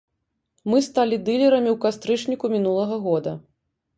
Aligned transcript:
Мы 0.71 0.79
сталі 0.85 1.19
дылерамі 1.27 1.69
ў 1.75 1.77
кастрычніку 1.85 2.45
мінулага 2.57 2.95
года. 3.07 3.37